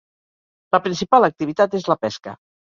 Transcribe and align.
La 0.77 0.79
principal 0.87 1.29
activitat 1.29 1.79
és 1.83 1.89
la 1.95 2.01
pesca. 2.05 2.39